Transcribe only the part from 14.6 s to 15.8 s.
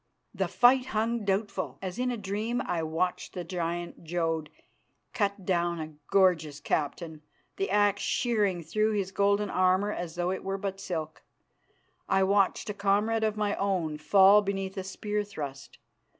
a spear thrust.